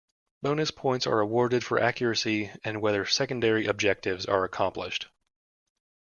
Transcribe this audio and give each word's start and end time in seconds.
Bonus 0.41 0.71
points 0.71 1.05
are 1.05 1.19
awarded 1.19 1.63
for 1.63 1.79
accuracy 1.79 2.49
and 2.63 2.81
whether 2.81 3.05
secondary 3.05 3.67
objectives 3.67 4.25
are 4.25 4.43
accomplished. 4.43 5.09